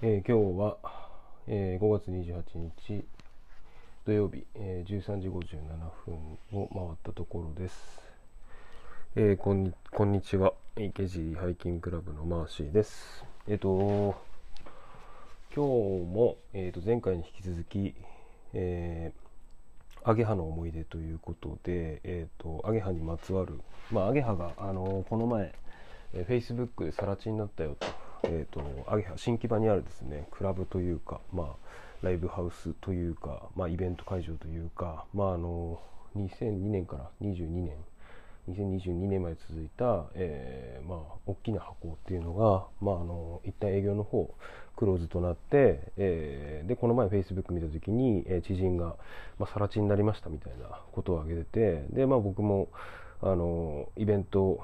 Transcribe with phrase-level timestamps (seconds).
[0.00, 0.76] えー今日は、
[1.48, 3.04] えー5月28日
[4.06, 5.32] 土曜日、えー13時57
[6.06, 8.00] 分を回ったところです。
[9.16, 13.24] えーこんにこんにちは池尻ハイキングクラブのマーシーです。
[13.48, 14.14] えっ、と
[15.52, 17.92] 今日も、えー、と前回に引き続き、
[18.54, 19.28] えー
[20.08, 23.58] アゲハの思い出ということで、えー、とアゲハにまつわる、
[23.90, 25.52] まあ、アゲハが、あのこの前、
[26.14, 27.86] えー、Facebook で更地になったよと,、
[28.24, 31.46] えー、とアゲハ新木場にあるですねクラブというか、まあ、
[32.02, 35.80] ライブハウスというか、まあ、イベント会場というか、まあ、あの
[36.16, 37.72] 2002年から22年
[38.48, 44.34] 2022年まで続いた、えーまあ、大きな箱っていうのが、まあ、あの一旦営業の方
[44.76, 48.96] クローズとなって、えーでこの前 Facebook 見た時に、えー知人が、
[49.38, 52.68] まあ、更地になりましたみたいなことを挙げててで、まあ、僕も
[53.20, 54.60] あのイベント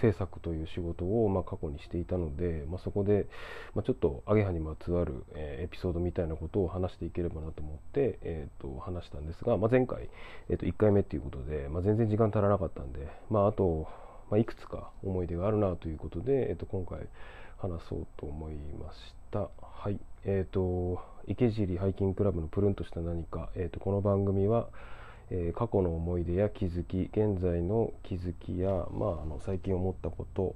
[0.00, 3.26] 制作という仕事を、ま、過去にしていたので、まあ、そこで、
[3.74, 10.08] ま、ちょっとアゲハにまつわる、エピソードみたいなことを話していければなと思って、えー、と話したんですが、まあ、前回、
[10.48, 13.88] えー、と1回目ということで、まあ、全然時間足らなかったんで、まあ、あと、
[14.30, 17.00] ま、いくつか思い出があるなということで、えー、と今回
[17.58, 19.48] 話そうと思いました。
[19.62, 24.68] はい、えっ、と池尻ハイキングクラブのプルンとした何か、えー、とこの番組は、
[25.30, 30.54] え過去の思い出や気づき現在の気づきや、まあ、あの最近思ったこと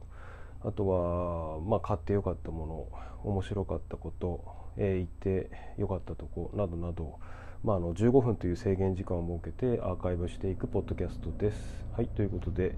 [0.62, 2.88] あとは、まあ、買ってよかったもの
[3.24, 4.44] 面白かったこと、
[4.76, 7.18] えー行ってよかったとこなどなど、
[7.64, 11.84] まあ、あの15分という制限時間を設けてアーカイブしていくポッドキャストです。
[11.96, 12.74] はいということで、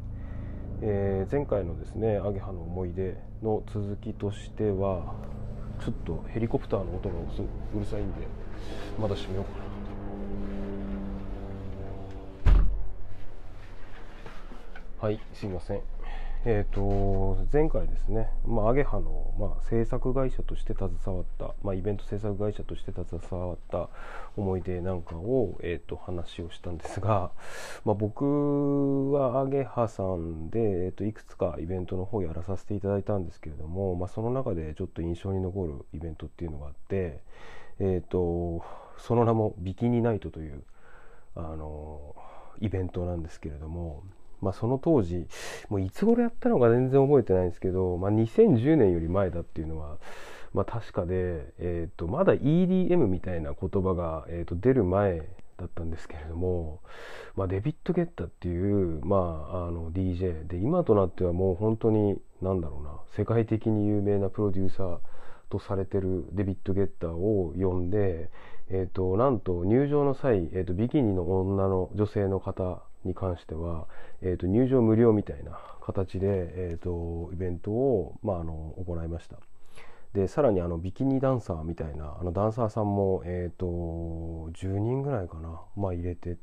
[0.80, 5.14] えー前回のですねアゲハの思い出の続きとしては
[5.84, 8.26] ちょっとヘリコプターの音がうすうるさいんで
[8.98, 9.81] まだ閉めようかな。
[15.02, 15.80] はい、すいません。
[16.44, 23.88] えー、と前回ですね、まあ、アゲハの、まあ、制作会社として携わった、まあ、イベント制作会社として携わった
[24.36, 27.32] 思い出なんかを、えー、と話をしたんですが、
[27.84, 37.18] まあ、僕はアゲハさんで、えー、といくつかイベントの方やらさせていただいたんですけれども、まあ、その中でちょっと印象に残るイベントっていうのがあって、
[37.80, 38.64] えー、と
[38.98, 40.62] その名もビキニナイトという
[41.34, 42.14] あの
[42.60, 44.04] イベントなんですけれども、
[44.42, 45.26] まあ、その当時
[45.70, 49.96] もういつ頃やったのか全然覚えてないんですけど、まあ、2010年より前だっていうのは、
[50.52, 56.80] まあ、確かで、えー、とまだ EDM みたいな言葉が、えー、と出る前だったんですけれども、
[57.36, 64.98] まあ、デビッド・ゲッタっていう、まあ、あの DJ で今となってはもう本当に何だろうな世界的に有名なプロデューサー
[65.50, 68.30] とされてるデビッド・ゲッターを呼んで、
[68.68, 73.86] えー、となんと入場の際、えー、とビキニの女の女性の方に関しては、
[74.20, 79.36] えー、と入場無料みたいな形で、えー、とイベントを、まあ、あの行いました。
[80.14, 83.66] でさらにあのビキニダンサーみたいなあのダンサーさんも、えー、と
[84.52, 86.36] 10人ぐらいかな、まあ、入れて。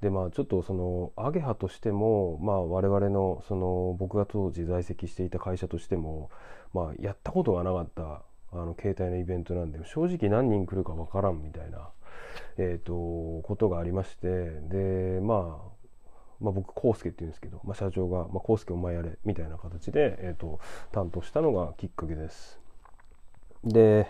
[0.00, 6.30] でまあちょっとそのアゲハとしても、まあ、我々のその僕が当時在籍していた会社としても、
[6.74, 8.22] まあ、やったことがなかった
[8.52, 11.88] あの携帯のイベントなんで正直何人来るかわからんみたいな、
[12.58, 12.92] えー、と
[13.46, 14.28] ことがありまして。
[14.68, 15.73] でまあ
[16.44, 20.60] まあ、僕康介って言うんですけど、まあ、社長が「まあ、康介お前やれ」みたいな形で、えー、と
[20.92, 22.60] 担当したのがきっかけです。
[23.64, 24.06] で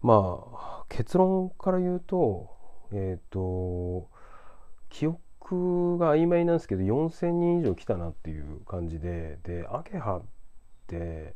[0.00, 2.48] まあ結論から言うと
[2.92, 4.08] えっ、と
[4.88, 10.22] 記憶が曖昧なんですけど4,000人以上来たなっていう感じででアゲハっ
[10.86, 11.34] て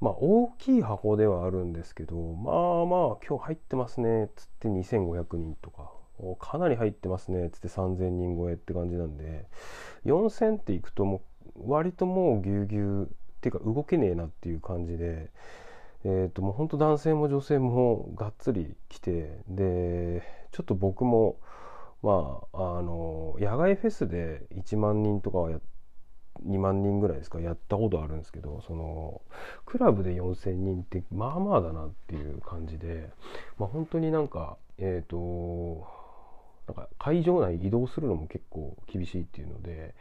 [0.00, 5.92] まあ大きい箱ではあるんですけどまあまあ今日入ってますねっつって2,500人とか
[6.38, 9.46] かなり入ってますねっつって3,000人超えって感じなんで
[10.04, 11.22] 4,000っていくとも
[11.56, 13.06] う割ともうぎゅうぎゅうっ
[13.40, 15.30] ていうか動けねえなっていう感じで。
[16.04, 21.36] えー、ともう本当男性も女性もがっつり来てでちょっと僕も
[22.02, 25.60] まああの野外フェスで1万人とかはや
[26.46, 29.20] 2万人ぐらいですかやったことあるんですけどその
[29.66, 33.10] クラブで4,000人ってまあまあだなっていう感じで、
[33.58, 35.86] まあ、本当になんかえっ、と
[36.70, 39.94] なんか会場内移動するのも結構厳しいっていうので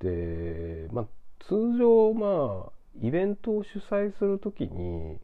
[0.00, 1.06] で、まあ、
[1.40, 2.72] 通常まあ
[3.02, 5.18] イベントを主催する時に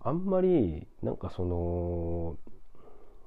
[0.00, 2.36] あんまりなんかその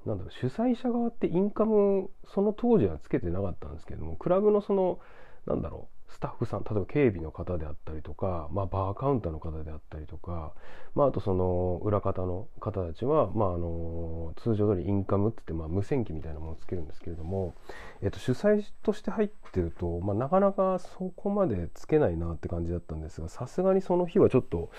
[0.06, 4.98] なんだろう主催者側ってインカムその当時はつけてなかったんですけどもクラブのその
[5.46, 10.52] なんだろうスタッフさん例えば警備の方であったりとか、まあ、バーカウンターの方であったりとか、
[10.94, 17.54] まあ、あとその裏方の方たちは、まあ、あの通常通りインカムって言って、まあ、無線機みたいなものをつけるんですけれども、
[18.02, 24.70] えっと、主催として入ってると、まあ、なかなかそこまでつけないなって感じだったんですがさすがにその日はちょっと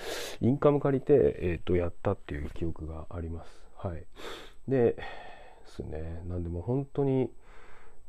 [0.41, 3.49] インカム借りて、えっと、やったっていう記憶があります。
[3.77, 4.05] はい、
[4.67, 4.97] でで
[5.65, 7.31] すねなんでも本当に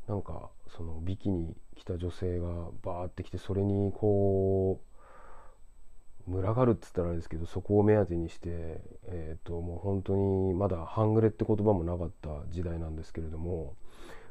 [0.07, 2.47] なんかそのビキニ着た女性が
[2.83, 4.93] バーって来てそれにこう
[6.27, 13.75] 群がるって言ったらあれですけどそこを目当てにして、えー、ともう本当にまだ半グレって言葉もなかった時代なんですけれども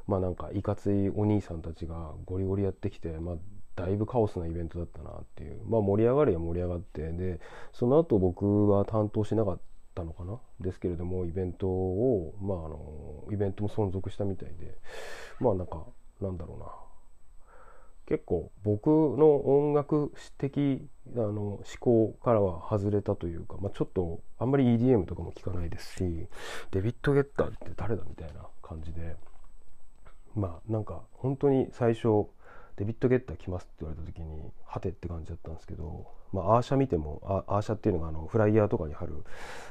[0.06, 3.36] まあなんかいかついお兄さんたちがゴリゴリやってきて、まあ、
[3.76, 7.40] だいぶカオスなイベントだったなっていうまあ盛り上がりは盛り上がってで
[7.72, 9.60] その後僕は担当しなかっ
[9.94, 12.78] たのかなですけれどもイベントをまああの
[13.30, 14.76] イベントも存続したみたいで。
[15.40, 15.84] まあなんか
[16.20, 16.66] なんだろうな。
[18.06, 26.26] 結構僕の音楽的あの思考からは外れたというか、まあ、ちょっとあんまり EDM とかも聞かないですし
[26.72, 29.16] デビッド・ゲッターって誰だみたいな感じで。
[30.34, 32.26] まあなんか本当に最初
[32.76, 39.24] デビッド・ゲッター来ますって言われた時にはてって感じだったんですけど、まあ、アーシャ見てもアーシャっていうのがあのフライヤーとかに貼る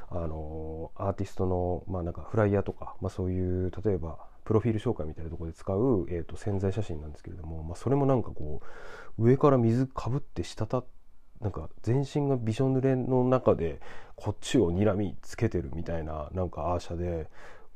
[0.09, 8.61] あのアーティストの、まあ、なんかフライヤーとか、まあ、そういう例えばプロフィール紹介みたいなところで使う、えーと、潜在写真なんですけれども、まあ、それもなんかこ
[9.17, 10.83] う上から水かぶって滴
[11.39, 13.81] なんか全身がびしょ濡れの中で
[14.15, 17.29] こっちを睨みつけてるみたいななんかアーシャで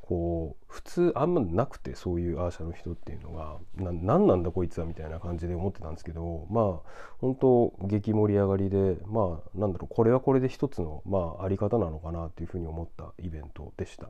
[0.07, 14.07] こう普通あんまなくてそういうアーシャの人っていうのが何なんだこいつはみたいな感じで思ってたんですけどまあ本当激盛り上がりでまあなんだろうこれはこれで一つのまああり方なのかなっていうふうに思ったイベントでした。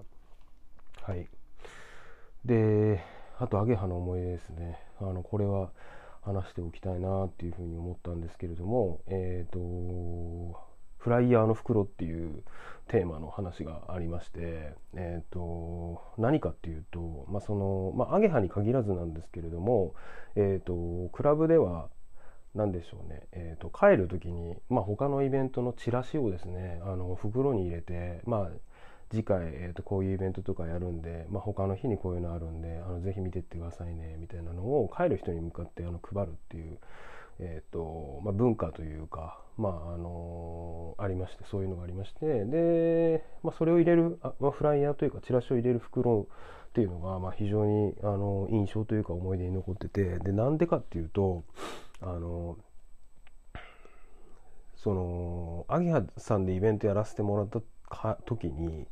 [1.01, 1.27] はい
[2.43, 3.03] で
[3.39, 5.71] あとアゲハの思い出ですねあのこれは
[6.21, 10.74] 話しておきたいなっていうふうに思ったんですけれどもえっ、ー、と
[11.05, 12.41] フライヤーの袋っていう
[12.87, 19.93] テーマの話がありまして、えーと、何かっていうと、まあそのまあ、アゲハに限らずなんですけれども、
[20.35, 21.89] えーと、クラブでは
[22.55, 28.49] 何でしょうね、えーと、帰る時に、まあ、他のイベントのチラシをですねあの袋に入れて、まあ、
[29.11, 36.79] 次回、えー、とこういうイベントとかやるんで、まあ、他の日にこういうのあるんであのぜひ見てってくださいねみたいなのを帰る人に向かってあの配るっていう、
[37.39, 46.27] えーとまあ、文化というか、まああのー、ありましてそういうのがありましてで、まあ、それを入れるあ、まあ、フライヤーというかチラシを入れる袋
[46.69, 51.43] っていうのが、まあ、非常に、あの印象というか思い出に残っててでなんでかっていうと
[52.01, 52.57] あの
[54.75, 58.87] そのアギハさんでイベントやらせてもらった時に、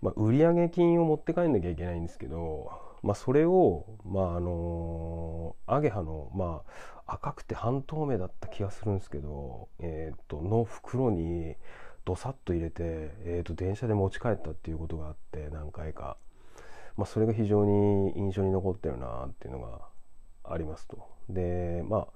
[0.00, 6.62] まあ、売上金を持って帰んなきゃいけないんですけど、まあ、それを、まああのアゲハの、ま
[7.06, 11.56] あ、赤くて半透明だった気がするんですけど、えー、との袋に
[12.04, 12.82] どさっと入れて、
[13.24, 16.16] えー、と電車で持ち帰ったっていうことがあって何回か、
[16.96, 19.80] まあ、それが非常に印象に残ってるなっていうのが
[20.44, 21.06] ありますと。
[21.28, 22.06] でまあ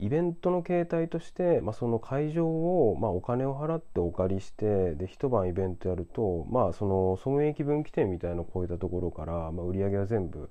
[0.00, 10.48] イベントの形態として、まあ、その会場を、まあ、お金を払ってお借りしてで一晩イベントやると、まあ、その損益分岐点みたいなのを超えたところから、まあ、売り上げは全部、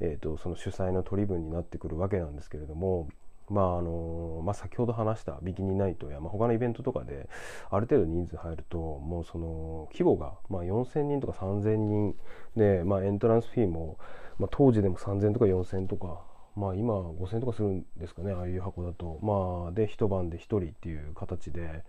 [0.00, 3.08] えーと、その主催の取り分になってくるわけなんですけれども、
[3.50, 7.28] まああのまあ、先ほど話したビキニナイトや、まあ、他のイベントとかで
[7.70, 12.14] ある程度人数入るともうその規模が、まあ、4000人とか3000人
[12.56, 13.98] で、まあ、エントランスフィーも、
[14.38, 16.22] まあ、当時でも3000とか4000とか
[16.56, 19.18] まあ今5000円とかするんですかねああいう箱だと。
[19.22, 21.84] まあで一晩で1人っていう形で、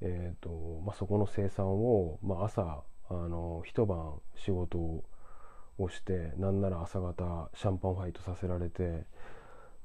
[0.00, 9.04] えーとまあ、そこの生産を、まあ、朝あの一晩仕事をしてなんなら朝方シャンパンファイトさせられて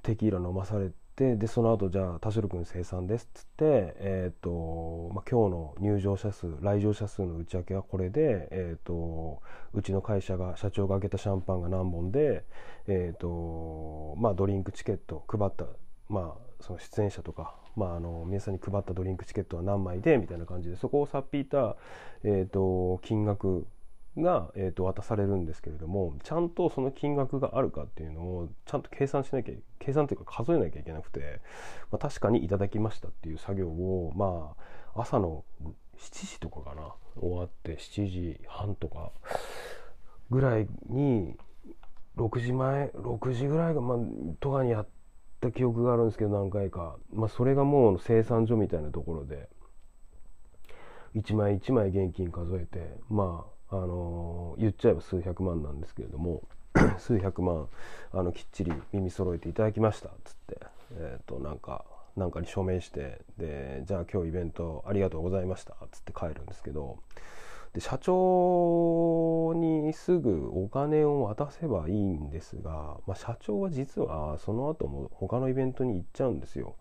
[0.01, 9.41] テキーラ飲まされてでその後じゃあ田代君生産ですっつって、えーとまあ、今日の入場者数来場者数の内訳はこれで、えーと、
[9.73, 12.43] うちの会社が社長が開けたシャンパンが何本で、
[12.87, 15.65] えーとまあ、ドリンクチケット配った、
[16.09, 21.75] まあ、その出演者とか、まあ、あの皆さんに配ったドリンクチケットは何枚でみたいな感じでそこをさっぴいた、
[22.23, 23.67] えーと金額
[24.17, 31.41] が、えー、と渡されるんですけれどもちゃんとその金額があるかっていうのをちゃんと計算しなきゃ計算というか数えなきゃいけなくて、
[31.91, 34.55] まあ、確かにいただきましたっていう作業をま
[34.95, 35.43] あ朝の
[35.97, 39.11] 7時とかかな終わって7時半とか
[40.29, 41.35] ぐらいに
[42.17, 43.97] 6時前6時ぐらいが、まあ、
[44.39, 44.87] とかにやっ
[45.41, 49.49] た記憶があるんですけど何回か、まあ、それがもう生産所みたいなところで
[51.15, 56.43] 一枚一枚現金数えてまああの言っちゃえば数百万なんですけれども
[56.99, 57.67] 数百万
[58.13, 60.59] あのきっちり耳揃えていただきましたっつって、
[60.97, 61.83] えー、となんか
[62.15, 66.99] なんかに署名してでじゃあ今日イベントありがとうございましたっつって帰るんですけど
[67.73, 76.75] で社長にすぐお金を渡せばいいんですが、まあ、社長は実はその後も他のイベントに行っちゃうんですよ。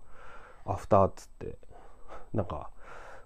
[0.67, 1.57] アフターっつって。
[2.35, 2.71] なんか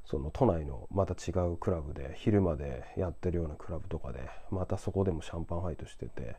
[0.06, 4.20] その都内のまた違うクラブで昼までやってるようなクラブとかで
[4.50, 6.36] またそこでもシャンパンファイトしてて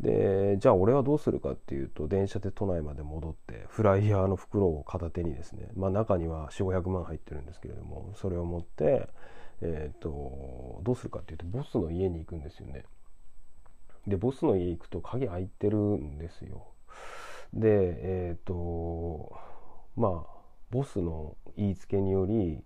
[0.00, 9.08] でじゃあ俺はどうするかっていうと電車で都内まで戻ってフライヤーの袋を片手にですね、まあ、中には4500万入ってるんですけれどもそれを持って、
[9.62, 12.84] えーと、どうするかっていうとボスの家に行くんですよね。
[14.06, 16.66] でボスの家行くと鍵開いてるんですよ。
[17.54, 19.34] でえっ、ー、と
[19.96, 20.35] まあ
[20.70, 22.62] ボスの言いつけにより、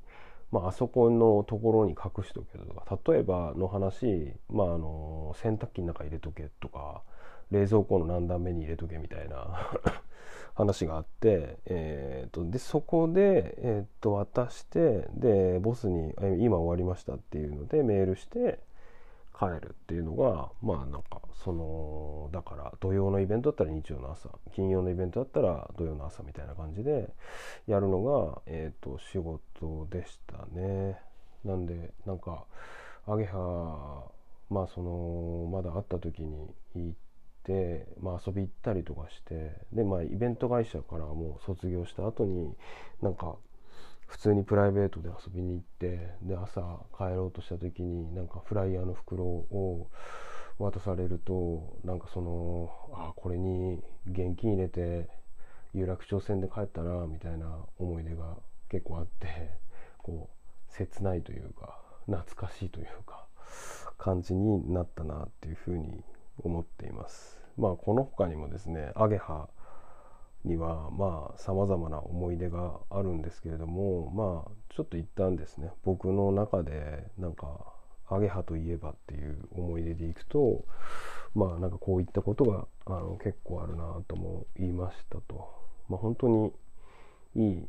[0.50, 7.02] まあ、あそこのところに隠しとけとか例えばの話、まあ、あの洗濯機の中入れとけとか
[7.50, 9.70] 冷蔵庫の何段目に入れとけみたいな
[10.54, 18.60] 話があって、えーと、でそこで、えーと渡してでボスに「今終わりました」っていうのでメールして
[19.40, 27.08] 帰るっていうのがまあなんかそのだから土曜のイベントだったら日曜の朝金曜のイベントだったら土曜の朝みたいな感じで
[27.66, 31.00] やるのが、えーと、仕事でしたね。
[31.42, 32.44] なんでなんか
[33.06, 34.04] アゲハ
[34.50, 36.92] まあそのまだ会った時に行っ
[37.44, 42.54] て、まあ、遊び行ったりとかしてでまあイベント会社からもう卒業した後に
[43.00, 43.36] なんか
[44.10, 46.60] 普通にプライベートで遊びに行ってで朝
[46.98, 49.88] 帰ろうとした時になんかフライヤーの袋を
[50.58, 55.08] 渡されるとなんかそのあこれに現金入れて
[55.72, 57.46] 有楽町線で帰ったなみたいな
[57.78, 58.36] 思い出が
[58.68, 59.28] 結構あって
[59.98, 63.26] こう切ないというか懐かしいというか
[63.96, 66.02] 感じになったなっていうふうに
[66.42, 67.40] 思っています。
[67.56, 69.48] まあこの他にもですねアゲハ
[70.44, 77.48] にはまあさまざまな思い出があるんですけれどもまあちょっと一旦ですね僕の中でなんか
[78.08, 80.64] アゲハといえばっていう思い出でいくと
[81.34, 85.48] まあなんかこういったことがあの結構あるなとも言いましたと、
[85.88, 86.52] まあ、本当に
[87.36, 87.64] いい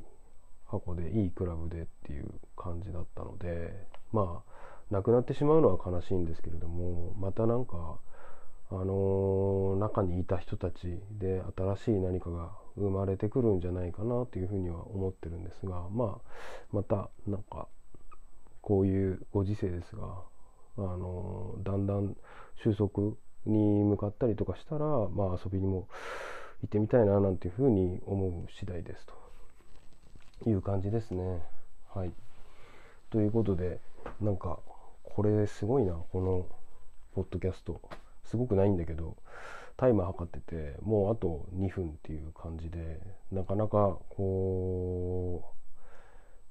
[0.68, 4.52] 箱でいいクラブでっていう感じだったのでまあ
[4.90, 8.00] 亡くなってしまうのは悲しいんですけれどもまたなんか
[8.72, 16.32] あのー、中にいた人たちで新しい何かが生まれてくるんじゃないかなというふうには思ってるんですが、まあ、
[16.72, 17.68] またなんか
[18.62, 20.04] こういうご時世ですが、
[20.78, 22.16] あの、だんだん
[22.64, 23.14] 収束
[23.46, 25.88] に向かったりとかしたら、まあ、遊びにも
[26.62, 29.06] 行ってみたいななんていうふうに思う次第です
[30.44, 31.42] という感じですね。
[31.94, 32.12] はい、
[33.10, 33.80] ということで
[34.22, 34.60] なんか
[35.04, 36.46] これすごいなこの
[37.16, 37.82] ポッドキャスト。
[38.32, 39.18] すごくないんだけど
[39.78, 43.00] タイマー測っててもうあと2分っていう感じで
[43.32, 45.56] なかなかこ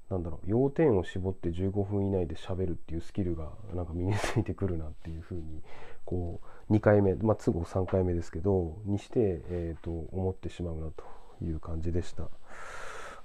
[0.09, 5.61] うなんだろう要点を絞って15分以内で喋るっていうスキルがなんか身についてくるなっていうふうに
[6.03, 11.03] こう2回目まあ都合3回目ですけどにして、えー、と思ってしまうなと
[11.43, 12.27] いう感じでした。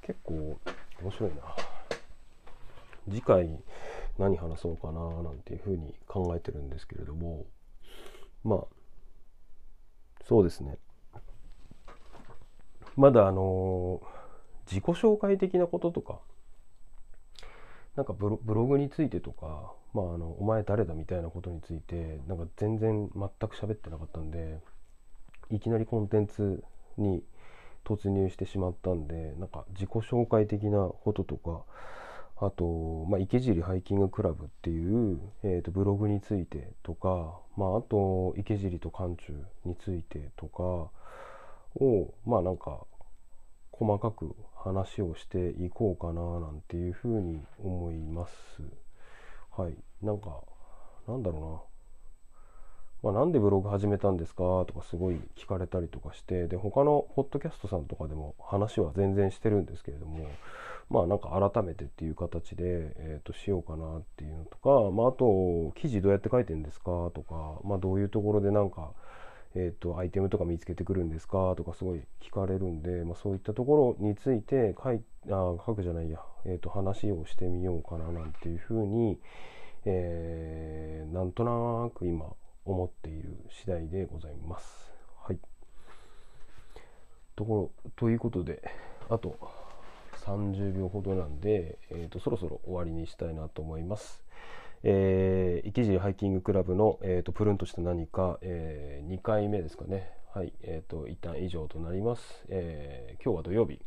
[0.03, 0.57] 結構
[1.03, 1.37] 面白いな。
[3.09, 3.49] 次回
[4.19, 7.45] 何話そうかななんていうふうに考えてるんですけれども
[8.45, 8.59] まあ
[10.29, 10.77] そうですね。
[12.97, 14.01] まだあの
[14.67, 16.19] 自己紹介的なこととか
[17.95, 24.59] なんかブロブログについてとか、まあ、あのお前誰だみたいなことについてなんか全然全く喋ってなかったんで
[25.51, 26.65] いきなりコンテンツ
[26.97, 27.23] に
[27.85, 31.63] 突入してしまったんでなんか自己紹介的なこととか
[32.39, 39.33] あと、まあ、池尻ハイキングクラブっていう、えー、とブログについてとか、まあ、あと池尻と寒中
[39.65, 42.81] についてとかをまあなんか
[43.73, 48.35] 細かく話をしていこうかななんていうふうに思います。
[49.57, 50.43] はい、なんか
[51.09, 51.67] なんだろ
[53.03, 60.27] うな、まあ、なんでブログ始めたんですかとかすごい聞かれたりとかしてで他のポッドキャストさんとかでも話は全然してるんですけれども
[60.89, 67.11] まあなんか改めてっていう形で、えー、としようかなっていうのとか、まあ、あと記事どうやって書いてるんですか？
[67.13, 68.93] とか、まあ、どういうところでなんか、
[69.55, 71.55] えー、とアイテムとか見つけてくるんですか？
[71.57, 79.19] とかすごい聞かれるんで、まあ、そういったところについて書いあ書くじゃないや、えー、と話をしてみようかななんていうふうに、
[79.87, 82.27] えー、なんとなく今
[82.65, 84.93] 思っている次第でございます。
[85.25, 85.39] はい。
[87.35, 88.63] ところということで
[89.11, 89.37] あと
[90.27, 94.25] 30秒ほどなんで、えーと、そろそろ終わりにしたいなと思います。
[94.83, 100.11] えー、生地ハイキングクラブの、えーと、プルンとした何か、えー、2回目ですかね。
[100.35, 102.45] はい、えっ、ー、と、一旦以上となります。
[102.49, 103.81] えー、今日は土曜日、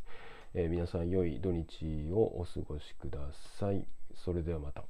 [0.53, 3.19] えー、皆さん良い土日をお過ごしくだ
[3.59, 3.85] さい。
[4.15, 4.83] それではまた。